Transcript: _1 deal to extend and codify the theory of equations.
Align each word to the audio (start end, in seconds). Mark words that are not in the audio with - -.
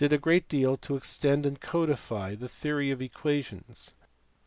_1 0.25 0.41
deal 0.49 0.75
to 0.77 0.95
extend 0.95 1.45
and 1.45 1.61
codify 1.61 2.33
the 2.33 2.49
theory 2.49 2.89
of 2.89 3.03
equations. 3.03 3.93